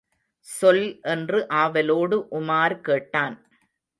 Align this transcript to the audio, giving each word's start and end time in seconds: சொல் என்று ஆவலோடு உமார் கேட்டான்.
சொல் 0.47 0.85
என்று 1.03 1.39
ஆவலோடு 1.53 2.17
உமார் 2.31 2.75
கேட்டான். 2.81 3.37